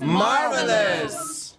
[0.00, 1.58] Marvelous!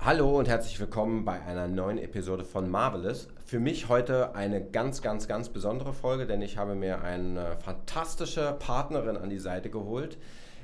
[0.00, 3.28] Hallo und herzlich willkommen bei einer neuen Episode von Marvelous.
[3.46, 8.54] Für mich heute eine ganz, ganz, ganz besondere Folge, denn ich habe mir eine fantastische
[8.58, 10.18] Partnerin an die Seite geholt,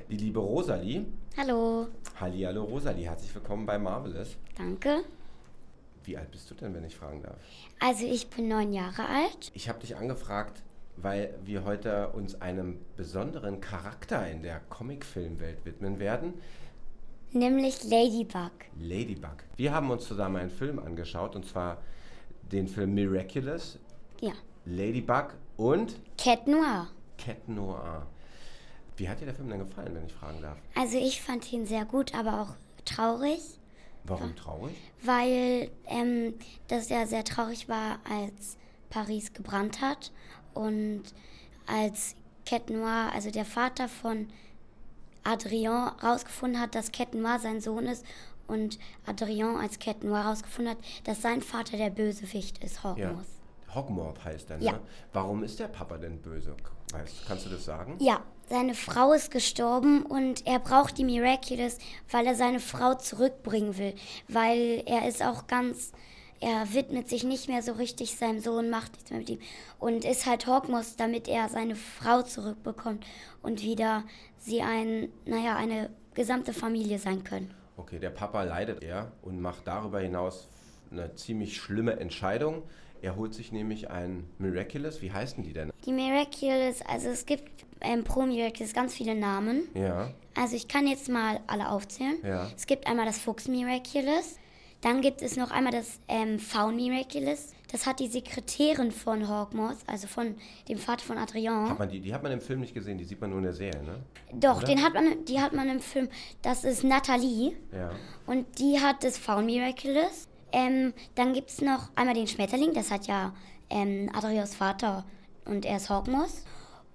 [0.09, 1.05] die liebe Rosalie.
[1.37, 1.87] Hallo.
[2.19, 4.37] Hallo Rosalie, herzlich willkommen bei Marvelous.
[4.57, 5.03] Danke.
[6.03, 7.37] Wie alt bist du denn, wenn ich fragen darf?
[7.79, 9.51] Also ich bin neun Jahre alt.
[9.53, 10.61] Ich habe dich angefragt,
[10.97, 16.35] weil wir heute uns einem besonderen Charakter in der Comicfilmwelt widmen werden.
[17.31, 18.51] Nämlich Ladybug.
[18.79, 19.43] Ladybug.
[19.57, 21.81] Wir haben uns zusammen einen Film angeschaut, und zwar
[22.51, 23.79] den Film Miraculous,
[24.21, 24.33] Ja.
[24.65, 26.87] Ladybug und Cat Noir.
[27.17, 28.05] Cat Noir.
[28.97, 30.57] Wie hat dir der Film denn gefallen, wenn ich fragen darf?
[30.75, 32.55] Also ich fand ihn sehr gut, aber auch
[32.85, 33.41] traurig,
[34.05, 34.75] Warum traurig?
[35.03, 36.33] weil ähm,
[36.67, 38.57] das ja sehr traurig war, als
[38.89, 40.11] Paris gebrannt hat
[40.53, 41.03] und
[41.65, 44.27] als Cat Noir, also der Vater von
[45.23, 45.71] Adrien,
[46.03, 48.05] rausgefunden hat, dass Cat Noir sein Sohn ist
[48.47, 48.77] und
[49.07, 53.23] Adrien als Cat Noir rausgefunden hat, dass sein Vater der Bösewicht ist, Ja.
[53.75, 54.65] Hogmorth heißt er, ne?
[54.65, 54.79] Ja.
[55.13, 56.55] Warum ist der Papa denn böse?
[56.91, 57.97] Weißt, kannst du das sagen?
[57.99, 61.77] Ja, seine Frau ist gestorben und er braucht die Miraculous,
[62.09, 63.95] weil er seine Frau zurückbringen will.
[64.27, 65.91] Weil er ist auch ganz,
[66.39, 69.39] er widmet sich nicht mehr so richtig seinem Sohn, macht nichts mehr mit ihm
[69.79, 73.05] und ist halt Hawkmoth, damit er seine Frau zurückbekommt
[73.41, 74.03] und wieder
[74.37, 77.53] sie ein, naja, eine gesamte Familie sein können.
[77.77, 80.47] Okay, der Papa leidet eher und macht darüber hinaus
[80.91, 82.63] eine ziemlich schlimme Entscheidung.
[83.01, 85.01] Er holt sich nämlich ein Miraculous.
[85.01, 85.71] Wie heißen die denn?
[85.85, 89.67] Die Miraculous, also es gibt ähm, pro Miraculous ganz viele Namen.
[89.73, 92.17] Ja, Also ich kann jetzt mal alle aufzählen.
[92.23, 92.49] Ja.
[92.55, 94.37] Es gibt einmal das Fuchs Miraculous.
[94.81, 97.53] Dann gibt es noch einmal das ähm, Faun Miraculous.
[97.71, 100.35] Das hat die Sekretärin von Hawkmoth, also von
[100.69, 101.69] dem Vater von Adrien.
[101.69, 103.45] hat man die, die hat man im Film nicht gesehen, die sieht man nur in
[103.45, 104.03] der Serie, ne?
[104.33, 104.67] Doch, oder?
[104.67, 106.07] den hat man, die hat man im Film.
[106.41, 107.53] Das ist Nathalie.
[107.73, 107.91] Ja.
[108.27, 110.27] Und die hat das Faun Miraculous.
[110.51, 112.73] Ähm, dann gibt es noch einmal den Schmetterling.
[112.73, 113.33] Das hat ja
[113.69, 115.05] ähm, Adrios Vater
[115.45, 116.43] und er ist Hawkmoth.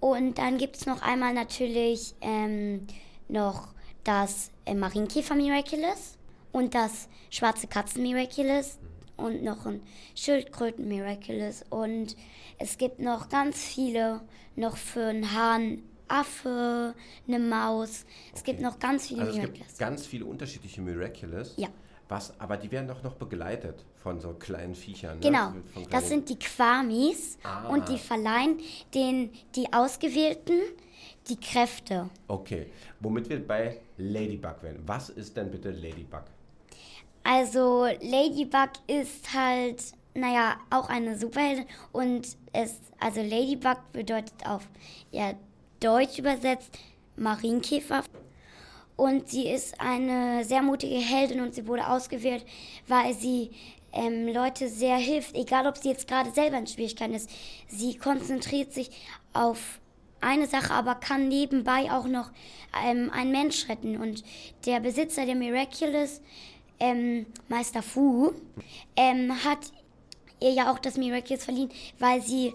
[0.00, 2.87] Und dann gibt es noch einmal natürlich ähm,
[3.28, 3.69] noch
[4.05, 6.16] das äh, Marienkäfer Miraculous
[6.53, 8.78] und das schwarze Katzen Miraculous
[9.16, 9.83] und noch ein
[10.15, 11.65] Schildkröten Miraculous.
[11.69, 12.16] Und
[12.59, 14.22] es gibt noch ganz viele,
[14.56, 16.94] noch für einen Hahn, Affe,
[17.28, 18.05] eine Maus.
[18.34, 19.66] Es gibt noch ganz viele Also es Miraculous.
[19.69, 21.55] gibt ganz viele unterschiedliche Miraculous.
[21.56, 21.69] Ja.
[22.10, 25.21] Was, aber die werden doch noch begleitet von so kleinen Viechern.
[25.21, 25.26] Ne?
[25.26, 27.69] Genau, das kleinen- sind die Quamis Ah.
[27.69, 28.59] und die verleihen
[28.93, 30.59] den, die Ausgewählten
[31.28, 32.10] die Kräfte.
[32.26, 32.66] Okay,
[32.98, 34.82] womit wir bei Ladybug werden.
[34.87, 36.25] Was ist denn bitte Ladybug?
[37.22, 39.81] Also Ladybug ist halt,
[40.15, 44.69] naja, auch eine Superheldin und es, also Ladybug bedeutet auf
[45.12, 45.34] ja,
[45.78, 46.77] Deutsch übersetzt
[47.16, 48.03] Marienkäfer.
[49.00, 52.44] Und sie ist eine sehr mutige Heldin und sie wurde ausgewählt,
[52.87, 53.50] weil sie
[53.94, 57.31] ähm, Leute sehr hilft, egal ob sie jetzt gerade selber in Schwierigkeiten ist.
[57.66, 58.91] Sie konzentriert sich
[59.33, 59.81] auf
[60.21, 62.31] eine Sache, aber kann nebenbei auch noch
[62.84, 63.97] ähm, einen Mensch retten.
[63.97, 64.22] Und
[64.66, 66.21] der Besitzer der Miraculous,
[66.78, 68.33] ähm, Meister Fu,
[68.97, 69.72] ähm, hat
[70.41, 72.53] ihr ja auch das Miraculous verliehen, weil sie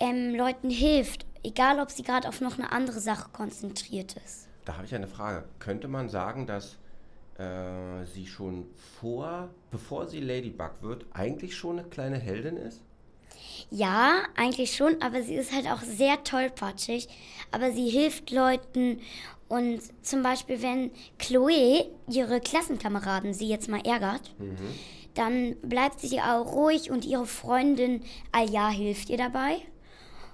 [0.00, 4.48] ähm, Leuten hilft, egal ob sie gerade auf noch eine andere Sache konzentriert ist.
[4.64, 5.44] Da habe ich eine Frage.
[5.58, 6.76] Könnte man sagen, dass
[7.38, 8.66] äh, sie schon
[9.00, 12.80] vor, bevor sie Ladybug wird, eigentlich schon eine kleine Heldin ist?
[13.70, 17.08] Ja, eigentlich schon, aber sie ist halt auch sehr tollpatschig.
[17.50, 19.00] Aber sie hilft Leuten
[19.48, 24.34] und zum Beispiel, wenn Chloe ihre Klassenkameraden sie jetzt mal ärgert,
[25.14, 29.58] dann bleibt sie auch ruhig und ihre Freundin Alja hilft ihr dabei.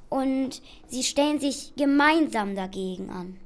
[0.09, 3.39] Und sie stellen sich gemeinsam dagegen an.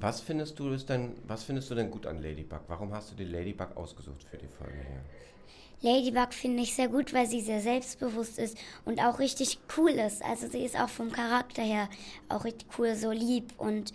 [0.00, 2.60] Was findest du ist denn, was findest du denn gut an Ladybug?
[2.68, 5.02] Warum hast du die Ladybug ausgesucht für die Folge hier?
[5.82, 8.56] Ladybug finde ich sehr gut, weil sie sehr selbstbewusst ist
[8.86, 10.22] und auch richtig cool ist.
[10.24, 11.88] Also sie ist auch vom Charakter her
[12.30, 13.92] auch richtig cool, so lieb und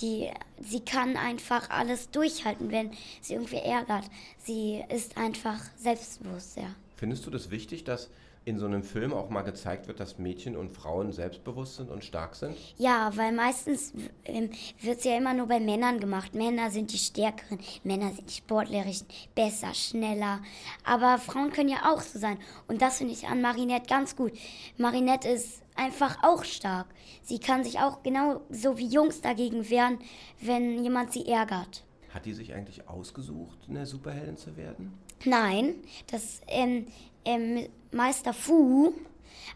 [0.00, 4.04] die, sie kann einfach alles durchhalten, wenn sie irgendwie ärgert.
[4.38, 6.74] Sie ist einfach selbstbewusst, ja.
[6.96, 8.10] Findest du das wichtig, dass
[8.48, 12.02] in so einem Film auch mal gezeigt wird, dass Mädchen und Frauen selbstbewusst sind und
[12.02, 12.56] stark sind?
[12.78, 13.92] Ja, weil meistens
[14.24, 14.48] ähm,
[14.80, 16.34] wird es ja immer nur bei Männern gemacht.
[16.34, 20.40] Männer sind die Stärkeren, Männer sind die Sportlerischen, besser, schneller.
[20.82, 22.38] Aber Frauen können ja auch so sein.
[22.68, 24.32] Und das finde ich an Marinette ganz gut.
[24.78, 26.86] Marinette ist einfach auch stark.
[27.22, 29.98] Sie kann sich auch genau so wie Jungs dagegen wehren,
[30.40, 31.84] wenn jemand sie ärgert.
[32.14, 34.94] Hat die sich eigentlich ausgesucht, eine Superheldin zu werden?
[35.26, 35.74] Nein,
[36.10, 36.86] das ähm,
[37.24, 38.92] ähm, Meister Fu,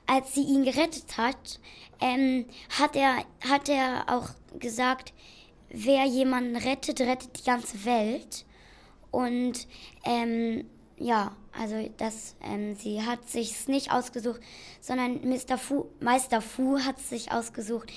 [0.06, 1.60] als sie ihn gerettet hat,
[2.00, 2.46] ähm,
[2.78, 5.12] hat, er, hat er auch gesagt,
[5.70, 8.44] wer jemanden rettet, rettet die ganze Welt.
[9.10, 9.66] Und
[10.04, 10.64] ähm,
[10.98, 14.40] ja, also das, ähm, sie hat sich nicht ausgesucht,
[14.80, 15.58] sondern Mr.
[15.58, 17.92] Fu, Meister Fu hat sich ausgesucht,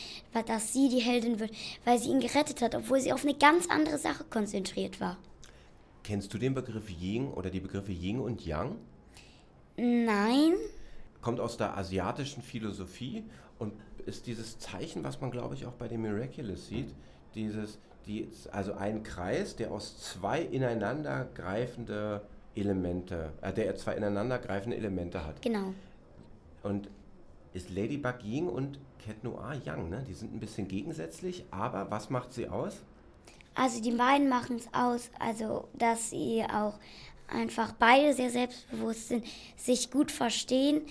[0.47, 1.51] dass sie die Heldin wird,
[1.85, 5.17] weil sie ihn gerettet hat, obwohl sie auf eine ganz andere Sache konzentriert war.
[6.03, 8.75] Kennst du den Begriff Ying oder die Begriffe Ying und Yang?
[9.77, 10.53] Nein.
[11.21, 13.23] Kommt aus der asiatischen Philosophie
[13.59, 13.73] und
[14.05, 16.93] ist dieses Zeichen, was man glaube ich auch bei den Miraculous sieht,
[17.33, 22.21] dieses, die, also ein Kreis, der aus zwei ineinandergreifende
[22.55, 25.41] Elemente, äh, der zwei ineinandergreifende Elemente hat.
[25.41, 25.73] Genau.
[26.63, 26.89] Und
[27.53, 30.03] ist Ladybug Ying und Cat Noir Yang, ne?
[30.07, 32.81] Die sind ein bisschen gegensätzlich, aber was macht sie aus?
[33.55, 36.77] Also die beiden machen es aus, also dass sie auch
[37.27, 39.25] einfach beide sehr selbstbewusst sind,
[39.55, 40.81] sich gut verstehen.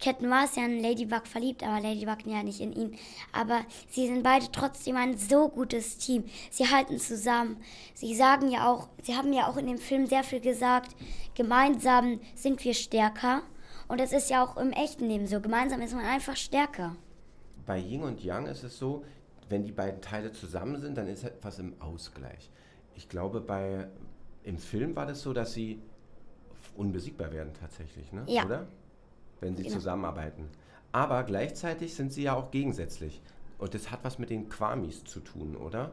[0.00, 2.96] Cat Noir ist ja in Ladybug verliebt, aber Ladybug ja nicht in ihn.
[3.32, 6.24] Aber sie sind beide trotzdem ein so gutes Team.
[6.50, 7.58] Sie halten zusammen.
[7.94, 10.96] Sie sagen ja auch, sie haben ja auch in dem Film sehr viel gesagt,
[11.34, 13.42] gemeinsam sind wir stärker.
[13.88, 15.40] Und das ist ja auch im echten Leben so.
[15.40, 16.96] Gemeinsam ist man einfach stärker.
[17.66, 19.04] Bei Yin und Yang ist es so,
[19.48, 22.50] wenn die beiden Teile zusammen sind, dann ist etwas im Ausgleich.
[22.96, 23.88] Ich glaube, bei,
[24.44, 25.80] im Film war das so, dass sie
[26.76, 28.24] unbesiegbar werden tatsächlich, ne?
[28.26, 28.44] Ja.
[28.44, 28.66] oder?
[29.40, 29.74] Wenn sie Genau.
[29.74, 30.48] zusammenarbeiten.
[30.92, 33.20] Aber gleichzeitig sind sie ja auch gegensätzlich.
[33.58, 35.92] Und das hat was mit den Quamis zu tun, oder?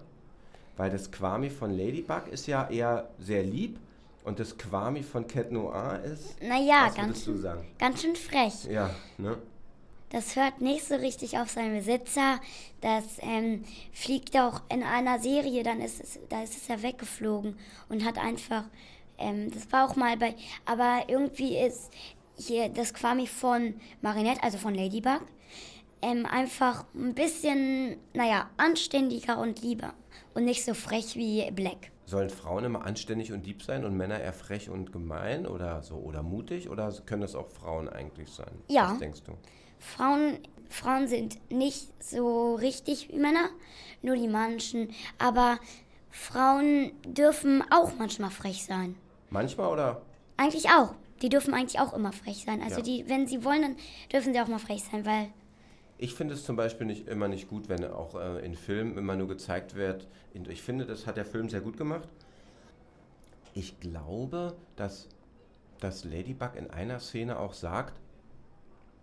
[0.77, 3.77] Weil das Quami von Ladybug ist ja eher sehr lieb
[4.23, 6.41] und das Quami von Cat Noir ist.
[6.41, 7.67] Naja, was ganz, würdest du sagen?
[7.77, 8.65] ganz schön frech.
[8.65, 9.37] Ja, ne?
[10.09, 12.39] Das hört nicht so richtig auf seinen Besitzer.
[12.81, 13.63] Das ähm,
[13.93, 17.57] fliegt auch in einer Serie, dann ist es, da ist es ja weggeflogen
[17.89, 18.63] und hat einfach,
[19.19, 20.35] ähm, das war auch mal bei,
[20.65, 21.91] aber irgendwie ist
[22.37, 25.21] hier das Quami von Marinette, also von Ladybug,
[26.01, 29.93] ähm, einfach ein bisschen, naja, anständiger und lieber
[30.33, 31.91] und nicht so frech wie Black.
[32.09, 35.93] Sollen Frauen immer anständig und lieb sein und Männer eher frech und gemein oder so
[35.97, 38.49] oder mutig oder können das auch Frauen eigentlich sein?
[38.67, 38.93] Ja.
[38.93, 39.33] Was denkst du?
[39.77, 40.39] Frauen,
[40.69, 43.49] Frauen sind nicht so richtig wie Männer,
[44.01, 44.89] nur die manchen.
[45.19, 45.59] Aber
[46.09, 48.95] Frauen dürfen auch manchmal frech sein.
[49.29, 50.01] Manchmal oder?
[50.37, 50.95] Eigentlich auch.
[51.21, 52.63] Die dürfen eigentlich auch immer frech sein.
[52.63, 52.81] Also Ja.
[52.81, 53.75] die, wenn sie wollen, dann
[54.11, 55.27] dürfen sie auch mal frech sein, weil
[56.01, 59.17] Ich finde es zum Beispiel nicht immer nicht gut, wenn auch äh, in Filmen immer
[59.17, 60.07] nur gezeigt wird.
[60.47, 62.07] Ich finde, das hat der Film sehr gut gemacht.
[63.53, 65.09] Ich glaube, dass,
[65.81, 67.99] dass Ladybug in einer Szene auch sagt,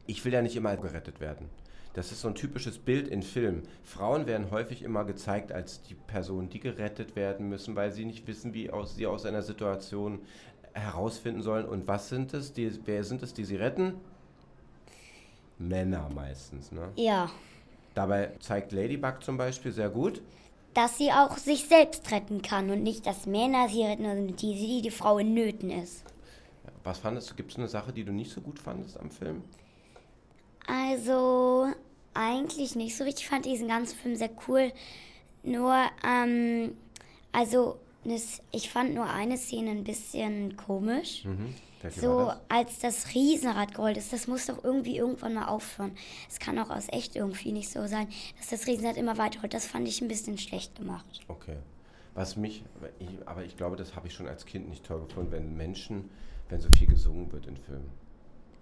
[0.06, 1.50] ich will ja nicht immer gerettet werden.
[1.92, 3.64] Das ist so ein typisches Bild in Filmen.
[3.82, 8.26] Frauen werden häufig immer gezeigt als die Personen, die gerettet werden müssen, weil sie nicht
[8.26, 10.20] wissen, wie aus, sie aus einer Situation
[10.72, 11.66] herausfinden sollen.
[11.66, 12.54] Und was sind es?
[12.54, 13.96] Die, wer sind es, die sie retten?
[15.58, 16.72] Männer meistens.
[16.72, 16.90] Ne?
[16.96, 17.30] ja,
[17.94, 20.20] Dabei zeigt Ladybug zum Beispiel sehr gut,
[20.74, 24.54] dass sie auch sich selbst retten kann und nicht, dass Männer sie retten, sondern die,
[24.54, 26.04] die, die Frau in Nöten ist.
[26.84, 29.42] was fandest du, gibt es eine Sache, die du nicht so gut fandest am Film?
[30.66, 31.68] Also,
[32.12, 33.24] eigentlich nicht so richtig.
[33.24, 34.70] Ich fand diesen ganzen Film sehr cool.
[35.42, 35.74] Nur,
[36.06, 36.76] ähm,
[37.32, 37.80] also,
[38.52, 41.24] ich fand nur eine Szene ein bisschen komisch.
[41.24, 41.54] Mhm.
[41.90, 42.40] So, das?
[42.48, 45.92] als das Riesenrad gerollt ist, das muss doch irgendwie irgendwann mal aufhören.
[46.28, 49.54] Es kann auch aus echt irgendwie nicht so sein, dass das Riesenrad immer weiter rollt.
[49.54, 51.20] Das fand ich ein bisschen schlecht gemacht.
[51.28, 51.56] Okay.
[52.14, 52.64] Was mich,
[52.98, 56.08] ich, aber ich glaube, das habe ich schon als Kind nicht toll gefunden, wenn Menschen,
[56.48, 57.90] wenn so viel gesungen wird in Filmen.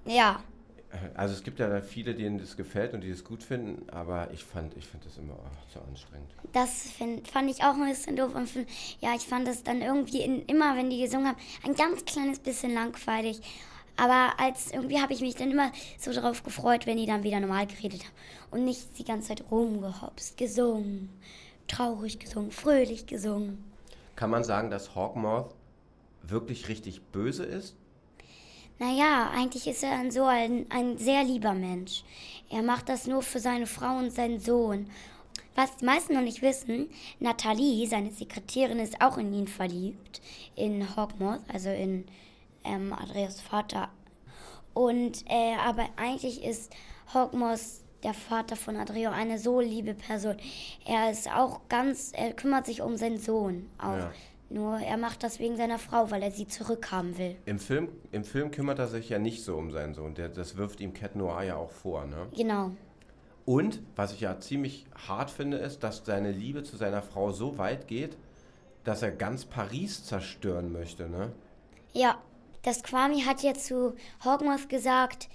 [0.07, 0.43] Ja,
[1.15, 4.31] Also es gibt ja da viele, denen das gefällt und die das gut finden, aber
[4.33, 6.31] ich fand, ich finde das immer ach, zu anstrengend.
[6.53, 8.35] das find, fand ich auch ein bisschen doof.
[8.35, 8.69] Und find,
[9.01, 12.39] ja, ich fand das dann irgendwie in, immer, wenn die gesungen haben, ein ganz kleines
[12.39, 13.41] bisschen langweilig.
[13.97, 17.39] Aber als irgendwie habe ich mich dann immer so darauf gefreut, wenn die dann wieder
[17.41, 18.15] normal geredet haben
[18.51, 21.11] und nicht die ganze Zeit rumgehopst, gesungen,
[21.69, 23.63] traurig gesungen, fröhlich gesungen.
[24.17, 25.55] Kann man sagen, dass Hawkmoth
[26.23, 27.77] wirklich richtig böse ist?
[28.79, 32.03] Naja, eigentlich ist er so ein, ein sehr lieber Mensch.
[32.51, 34.91] Er macht das nur für seine Frau und seinen Sohn.
[35.55, 36.91] Was die meisten noch nicht wissen,
[37.21, 40.21] Nathalie, seine Sekretärin, ist auch in ihn verliebt,
[40.57, 42.05] in Hawkmoth, also in
[42.65, 43.89] ähm, Andreas Vater.
[44.73, 46.73] Und äh, aber eigentlich ist
[47.13, 47.61] Hawkmoth,
[48.03, 50.37] der Vater von Adreo, eine so liebe Person.
[50.85, 53.97] Er ist auch ganz, er kümmert sich um seinen Sohn auch.
[53.97, 54.13] Ja.
[54.55, 57.35] Nur er macht das wegen seiner Frau, weil er sie zurückhaben will.
[57.45, 60.15] Im Film, Im Film kümmert er sich ja nicht so um seinen Sohn.
[60.15, 62.07] Der, das wirft ihm Cat Noir ja auch vor.
[62.07, 62.29] Ne?
[62.37, 62.71] Genau.
[63.47, 67.59] Und was ich ja ziemlich hart finde, ist, dass seine Liebe zu seiner Frau so
[67.59, 68.17] weit geht,
[68.85, 71.33] dass er ganz Paris zerstören möchte, ne?
[71.93, 72.23] Ja,
[72.63, 75.29] das Kwame hat ja zu Hogwarts gesagt,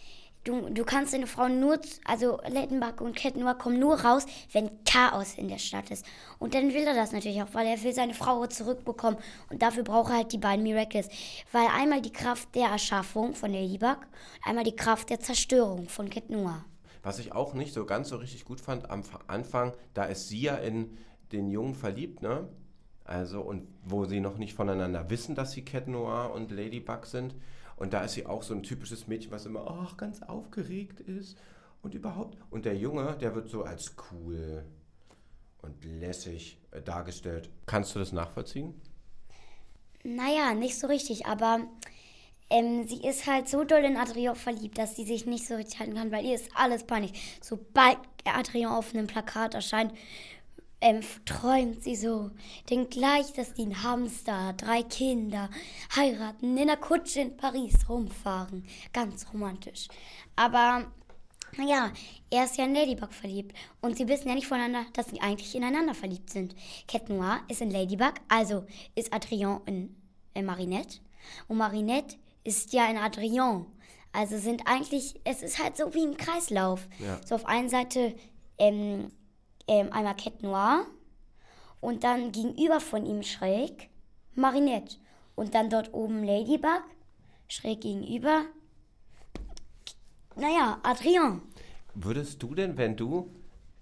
[0.44, 5.36] du, du kannst deine Frau nur, also Lettenbach und Noir kommen nur raus, wenn Chaos
[5.36, 6.06] in der Stadt ist.
[6.40, 9.20] Und dann will er das natürlich auch, weil er will seine Frau zurückbekommen.
[9.50, 11.10] Und dafür braucht er halt die beiden Miracles.
[11.52, 14.00] Weil einmal die Kraft der Erschaffung von Ladybug,
[14.44, 16.66] einmal die Kraft der Zerstörung von Noir.
[17.04, 20.42] Was ich auch nicht so ganz so richtig gut fand am Anfang, da ist sie
[20.42, 20.98] ja in
[21.32, 22.48] den Jungen verliebt, ne?
[23.06, 27.34] Also, und wo sie noch nicht voneinander wissen, dass sie Cat Noir und Ladybug sind.
[27.80, 31.38] Und da ist sie auch so ein typisches Mädchen, was immer ach, ganz aufgeregt ist
[31.82, 32.38] und überhaupt.
[32.50, 34.66] Und der Junge, der wird so als cool
[35.62, 37.50] und lässig äh, dargestellt.
[37.66, 38.74] Kannst du das nachvollziehen?
[40.04, 41.62] Naja, nicht so richtig, aber
[42.50, 45.80] ähm, sie ist halt so doll in Adrian verliebt, dass sie sich nicht so richtig
[45.80, 47.40] halten kann, weil ihr ist alles peinlich.
[47.42, 49.94] Sobald Adrian auf einem Plakat erscheint,
[50.82, 52.32] ähm, träumt sie so.
[52.70, 55.50] Denkt gleich, dass die einen Hamster, drei Kinder,
[55.96, 58.66] heiraten, in der Kutsche in Paris rumfahren.
[58.94, 59.88] Ganz romantisch.
[60.36, 60.92] Aber,
[61.58, 61.92] naja,
[62.30, 63.56] er ist ja in Ladybug verliebt.
[63.82, 66.56] Und sie wissen ja nicht voneinander, dass sie eigentlich ineinander verliebt sind.
[66.88, 69.96] Cat Noir ist in Ladybug, also ist Adrien in,
[70.34, 71.00] in Marinette.
[71.48, 73.66] Und Marinette ist ja in Adrien.
[74.12, 76.88] Also sind eigentlich, es ist halt so wie im Kreislauf.
[77.00, 77.20] Ja.
[77.26, 78.16] So auf einer Seite
[78.58, 79.12] ähm,
[79.70, 80.86] ähm, einmal Cat Noir
[81.80, 83.90] und dann gegenüber von ihm schräg
[84.36, 84.98] Marinette.
[85.36, 86.84] Und dann dort oben Ladybug,
[87.48, 88.44] schräg gegenüber,
[90.36, 91.42] naja, Adrien.
[91.94, 93.34] Würdest du denn, wenn du,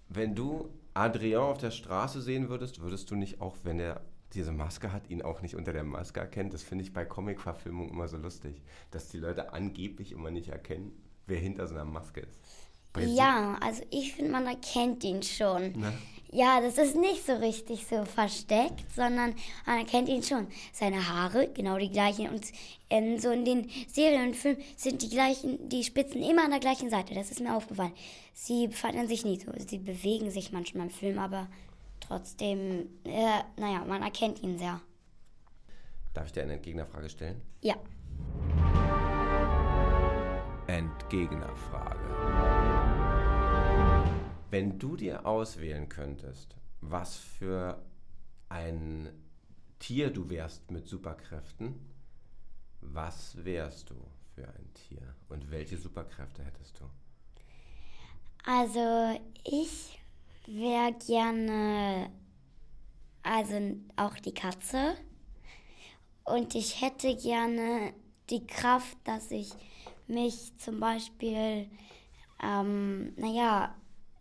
[0.10, 4.02] wenn du Adrien auf der Straße sehen würdest, würdest du nicht auch, wenn er
[4.34, 6.52] diese Maske hat, ihn auch nicht unter der Maske erkennen?
[6.52, 10.92] Das finde ich bei Comic-Verfilmungen immer so lustig, dass die Leute angeblich immer nicht erkennen,
[11.26, 12.40] wer hinter so einer Maske ist.
[13.00, 15.74] Ja, also ich finde, man erkennt ihn schon.
[15.76, 15.94] Na?
[16.32, 19.34] Ja, das ist nicht so richtig so versteckt, sondern
[19.66, 20.48] man erkennt ihn schon.
[20.74, 22.30] Seine Haare, genau die gleichen.
[22.30, 22.46] Und
[22.90, 26.60] ähm, so in den Serien und Filmen sind die gleichen, die Spitzen immer an der
[26.60, 27.14] gleichen Seite.
[27.14, 27.94] Das ist mir aufgefallen.
[28.34, 29.52] Sie verändern sich nicht so.
[29.68, 31.48] Sie bewegen sich manchmal im Film, aber
[32.02, 34.82] trotzdem, äh, naja, man erkennt ihn sehr.
[36.14, 37.42] Darf ich dir eine Entgegnerfrage stellen?
[37.62, 37.76] Ja.
[40.68, 42.37] Entgegnerfrage.
[44.50, 47.84] Wenn du dir auswählen könntest, was für
[48.50, 49.10] ein
[49.80, 51.76] Tier du wärst mit Superkräften,
[52.82, 53.96] was wärst du
[54.36, 56.86] für ein Tier und welche Superkräfte hättest du?
[58.46, 60.00] Also ich
[60.46, 62.10] wäre gerne,
[63.24, 64.96] also auch die Katze.
[66.24, 67.94] Und ich hätte gerne
[68.30, 69.52] die Kraft, dass ich
[70.08, 71.70] mich zum Beispiel,
[72.42, 73.76] ähm, naja,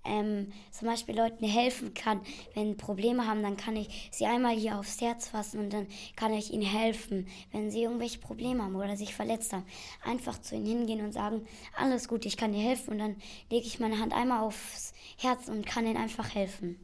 [0.07, 2.21] ähm, zum Beispiel Leuten helfen kann.
[2.55, 5.87] Wenn Probleme haben, dann kann ich sie einmal hier aufs Herz fassen und dann
[6.17, 7.27] kann ich ihnen helfen.
[7.53, 9.67] Wenn sie irgendwelche Probleme haben oder sich verletzt haben,
[10.05, 11.47] einfach zu ihnen hingehen und sagen,
[11.77, 12.93] alles gut, ich kann dir helfen.
[12.93, 13.17] Und dann
[13.51, 16.79] lege ich meine Hand einmal aufs Herz und kann ihnen einfach helfen.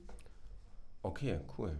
[1.03, 1.79] Okay, cool.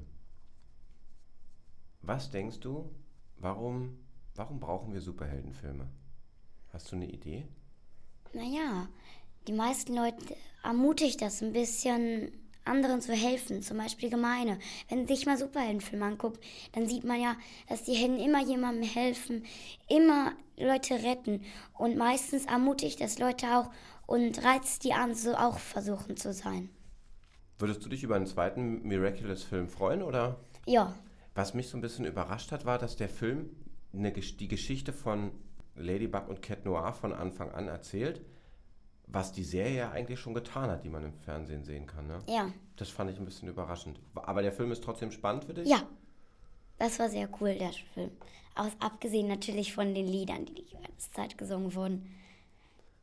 [2.03, 2.91] Was denkst du,
[3.39, 3.99] warum,
[4.35, 5.89] warum brauchen wir Superheldenfilme?
[6.73, 7.47] Hast du eine Idee?
[8.33, 8.89] Naja,
[9.47, 10.17] die meisten Leute
[10.63, 12.33] ermutigt das ein bisschen
[12.65, 14.59] anderen zu helfen, zum Beispiel Gemeine.
[14.89, 17.37] Wenn man sich mal Superheldenfilme anguckt, dann sieht man ja,
[17.69, 19.45] dass die Helden immer jemandem helfen,
[19.89, 21.43] immer Leute retten.
[21.77, 23.71] Und meistens ermutigt das Leute auch
[24.07, 26.71] und reizt die an, so auch versuchen zu sein.
[27.59, 30.41] Würdest du dich über einen zweiten Miraculous-Film freuen oder?
[30.67, 30.95] Ja,
[31.35, 33.51] Was mich so ein bisschen überrascht hat, war, dass der Film
[33.93, 35.33] eine, die Geschichte von
[35.77, 38.21] Ladybug und Cat Noir von Anfang an erzählt,
[39.13, 42.07] was die Serie ja eigentlich schon getan hat, die man im Fernsehen sehen kann.
[42.07, 42.19] Ne?
[42.27, 44.01] ja, Das fand ich ein bisschen überraschend.
[44.15, 45.69] Aber der Film ist trotzdem spannend für dich?
[45.69, 45.83] ja.
[46.79, 48.11] Das war sehr cool, der Film.
[48.57, 52.13] Aus, abgesehen natürlich von den Liedern, die die ganze Zeit gesungen wurden.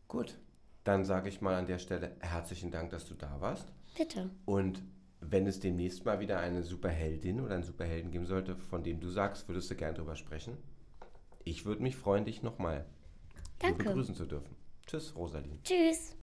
[0.09, 0.37] Gut.
[0.83, 3.71] Dann sage ich mal an der Stelle herzlichen Dank, dass du da warst.
[3.95, 4.29] Bitte.
[4.45, 4.83] Und
[5.21, 9.09] wenn es demnächst mal wieder eine Superheldin oder einen Superhelden geben sollte, von dem du
[9.09, 10.57] sagst, würdest du gern drüber sprechen?
[11.45, 12.85] Ich würde mich freuen, dich nochmal
[13.61, 14.55] begrüßen zu dürfen.
[14.89, 15.59] Tschüss, Rosalie.
[15.63, 16.15] Tschüss.